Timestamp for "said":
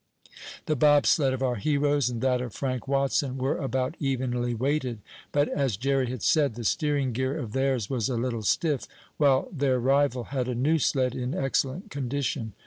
6.23-6.55